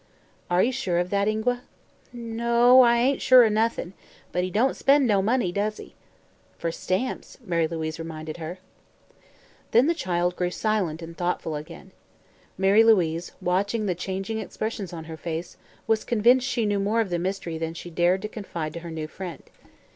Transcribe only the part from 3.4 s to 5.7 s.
o' noth'n. But he don't spend no money,